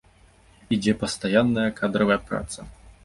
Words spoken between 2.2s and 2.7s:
праца.